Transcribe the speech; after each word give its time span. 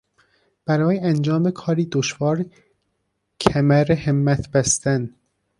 برای 0.65 0.99
انجام 0.99 1.51
کاری 1.51 1.85
دشوار 1.85 2.45
کمرهمت 3.39 4.51
بستن 4.51 5.15